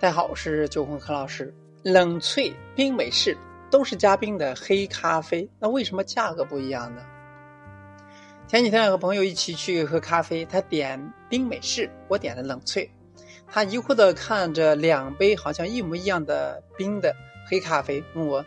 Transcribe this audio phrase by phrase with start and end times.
[0.00, 1.52] 大家好，我是九红何老师。
[1.82, 3.36] 冷萃、冰美式
[3.68, 7.02] 都是加冰的黑咖啡，那为什么价格不一样呢？
[8.46, 12.88] 前几天和朋友一起去喝咖啡，他点冰美式，我点的冷萃。
[13.48, 17.12] 他疑惑的看着两杯好像一模一样的冰的
[17.50, 18.46] 黑咖啡，问我：“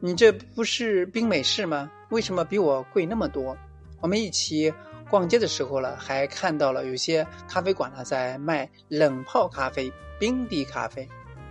[0.00, 1.92] 你这不是冰美式吗？
[2.08, 3.54] 为什么比我贵那么多？”
[4.00, 4.72] 我们一起
[5.10, 9.92] 逛街的时候了，还看到了有些咖啡馆呢在卖冷泡咖啡。
[10.16, 11.06] 冰滴咖啡，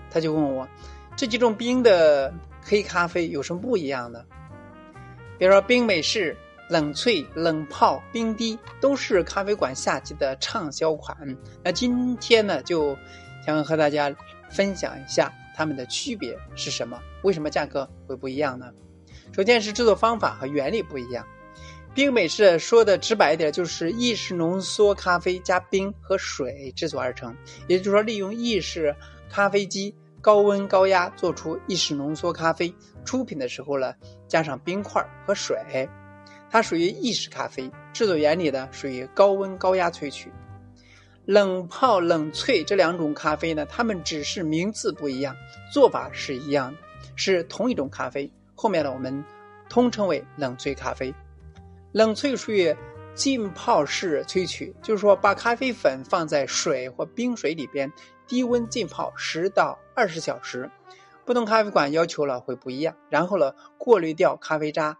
[0.09, 0.65] 他就问我，
[1.17, 4.25] 这几种冰的黑咖啡有什么不一样的？
[5.37, 6.35] 比如说冰美式、
[6.69, 11.15] 冷萃、冷泡、冰滴，都是咖啡馆夏季的畅销款。
[11.61, 12.97] 那今天呢，就
[13.45, 14.15] 想和大家
[14.49, 18.71] 分享一下它们的区别是什么，为什么价格会不一样呢？
[19.33, 21.27] 首先是制作方法和原理不一样。
[21.93, 27.35] 冰美式说的直白一点，就是意式浓缩咖啡加冰和水制作而成，
[27.67, 28.95] 也就是说，利用意式
[29.29, 32.73] 咖啡机高温高压做出意式浓缩咖啡。
[33.05, 33.93] 出品的时候呢，
[34.27, 35.87] 加上冰块和水，
[36.49, 37.69] 它属于意式咖啡。
[37.93, 40.31] 制作原理呢，属于高温高压萃取。
[41.25, 45.35] 冷泡、冷萃这两种咖啡呢，它们只是名字不一样，
[45.71, 46.77] 做法是一样的，
[47.15, 48.31] 是同一种咖啡。
[48.55, 49.23] 后面呢，我们
[49.69, 51.13] 通称为冷萃咖啡。
[51.93, 52.75] 冷萃属于
[53.13, 57.93] 浸泡式萃取，就是说把咖啡粉放在水或冰水里边
[58.27, 60.71] 低温浸泡十到二十小时，
[61.23, 62.97] 不同咖啡馆要求了会不一样。
[63.11, 64.97] 然后呢，过滤掉咖啡渣，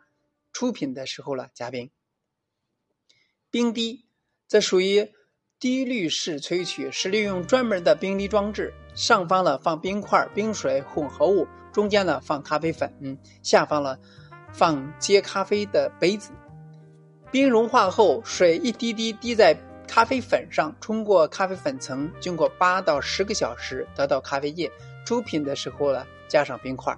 [0.51, 1.89] 出品的时候呢加冰。
[3.49, 4.05] 冰滴
[4.47, 5.11] 则属于
[5.59, 13.97] 滴滤式萃取，是利用专门的冰滴装置，上方呢放冰块、冰水混合物，中间呢放咖啡粉，下方呢
[14.51, 16.31] 放接咖啡的杯子。
[17.33, 24.71] 冰融化后，水一滴滴滴在咖啡粉上，冲过咖啡粉层，经过八到十个小时，得到咖啡液。
[25.03, 26.95] 出品的时候呢，加上冰块。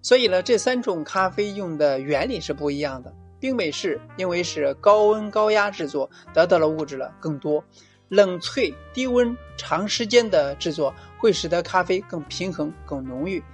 [0.00, 3.12] 所以呢，这三种咖啡用的原理是不一样的。
[3.38, 7.62] 冰美式因为是高温高压制作，得到了物质了更多；
[8.08, 13.44] 冷萃低温长时间的制作，会使得咖啡更平衡、更浓郁。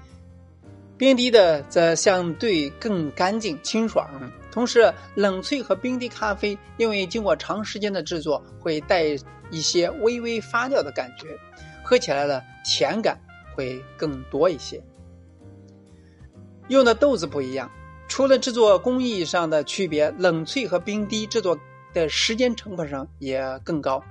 [0.98, 4.10] 冰滴的则相对更干净清爽。
[4.50, 9.04] 同时，冷萃和冰滴咖啡因为经过长时间的制作，会带
[9.50, 11.38] 一些微微发酵的感觉，
[11.84, 13.18] 喝起来呢甜感
[13.54, 14.82] 会更多一些。
[16.66, 17.70] 用的豆子不一样，
[18.08, 21.56] 除了制作工艺上的区别，冷萃和冰滴制作
[21.94, 24.02] 的时间成本上也更高。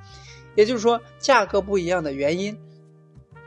[0.56, 2.58] 也就是说，价格不一样的原因，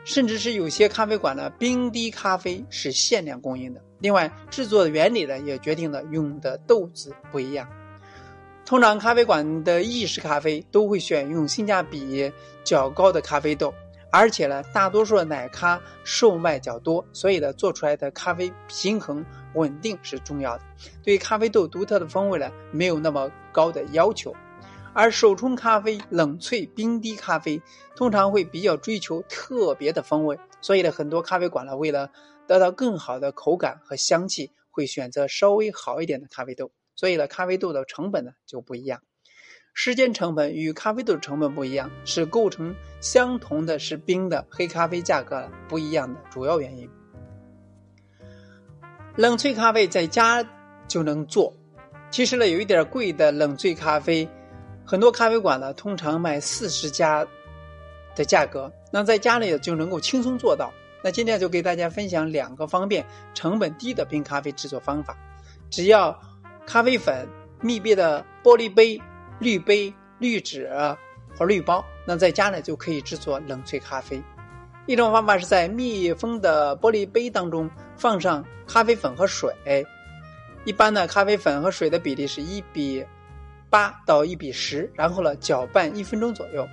[0.05, 3.83] 甚至是有些咖啡馆的冰滴咖啡是限量供应的。
[3.99, 7.69] 另外，制作的原理呢，也决定了用的豆子不一样。
[8.65, 12.33] 通常，咖啡馆的意式咖啡都会选用性价比
[12.65, 13.75] 较高的咖啡豆，
[14.11, 19.25] 而且呢，大多数的奶咖售卖较多，所以呢，做出来的咖啡平衡
[19.55, 20.63] 稳定是重要的。
[21.03, 24.35] 对咖啡豆独特的风味呢，没有那么高的要求。
[24.93, 27.63] 而手冲咖啡、冷萃、冰滴咖啡
[27.95, 32.11] 通常会比较追求特别的风味，所以呢，很多咖啡馆呢，为了
[32.47, 36.73] 得到更好的口感和香气，会选择稍微好一点的咖啡豆。
[36.97, 39.01] 所以呢，咖啡豆的成本呢就不一样。
[39.73, 46.91] 时间成本与咖啡豆成本不一样，是构成相同的是冰的黑咖啡价格不一样的主要原因。
[49.17, 50.45] 冷萃咖啡在家
[50.89, 51.55] 就能做，
[52.11, 54.29] 其实呢，有一点贵的冷萃咖啡，
[54.91, 57.25] 很多咖啡馆呢通常卖四十加
[58.17, 60.73] 的价格，那在家里就能够轻松做到。
[61.01, 65.17] 那今天就给大家分享两个方便、成本低的冰咖啡制作方法。
[65.71, 66.21] 只要
[66.67, 67.25] 咖啡粉、
[67.61, 69.01] 密闭的玻璃杯、
[69.39, 70.69] 滤杯、滤纸
[71.39, 74.21] 或滤包，那在家呢就可以制作冷萃咖啡。
[74.87, 79.55] 一种方法是在密封的玻璃杯当中放上咖啡粉和水，
[80.65, 83.07] 一般呢咖啡粉和水的比例是一比
[83.71, 86.69] 八到一比十，然后呢搅拌一分钟左右，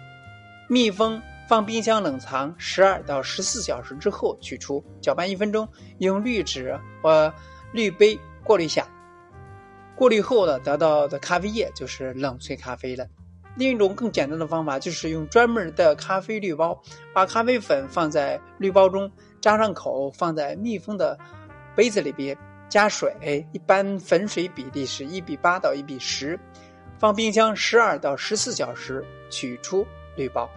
[0.67, 1.21] 密封。
[1.47, 5.65] 放冰箱冷藏十二到十四小时之后取出，搅拌一分钟，
[5.99, 7.33] 用滤纸或
[7.71, 8.85] 滤杯过滤下。
[9.95, 13.07] 过滤后呢得到的咖啡液就是冷萃咖啡了。
[13.55, 16.77] 另一种更简单的方法就是用专门的咖啡滤包，
[17.13, 21.17] 把咖啡粉放在滤包中，扎上口，放在密封的
[21.77, 22.37] 杯子里边，
[22.67, 26.37] 加水，一般粉水比例是一比八到一比十，
[26.99, 29.85] 放冰箱十二到十四小时，取出
[30.15, 30.49] 滤包。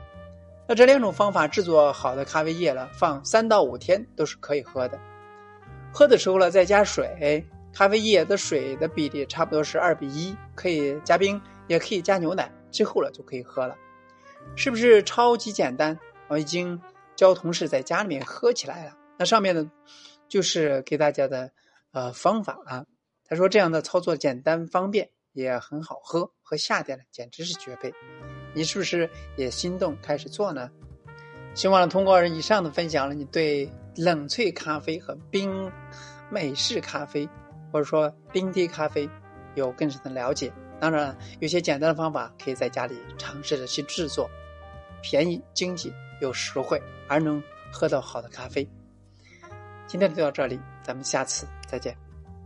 [0.67, 4.99] 那这两种方法制作好的咖啡液了，放三到五天都是可以喝的。
[5.93, 7.45] 喝的时候呢，再加水，
[7.75, 13.77] 咖啡液的水的比例差不多是二比一，可以加冰，也可以加牛奶，之后了就可以喝了。
[14.57, 15.99] 是不是超级简单？
[16.29, 16.81] 我已经
[17.17, 18.97] 教同事在家里面喝起来了。
[19.19, 19.71] 那上面呢，
[20.29, 21.51] 就是给大家的
[21.93, 22.87] 呃方法啊。
[23.29, 27.93] 他说这样的操作简单方便，也很好喝，和夏天呢简直是绝配。
[28.55, 30.71] 你是不是也心动开始做呢？
[31.55, 35.71] 希望通过以上的分享了，你对冷萃咖啡和冰
[36.31, 37.29] 美式咖啡，
[37.73, 39.09] 或者说冰滴咖啡
[39.55, 40.53] 有更深的了解。
[40.79, 44.31] 当然，有些简单的方法可以在家里尝试着去制作，
[45.03, 47.43] 便宜、经济又实惠，而能
[47.73, 48.67] 喝到好的咖啡。
[49.87, 52.10] 今天就到这里，咱们下次再见。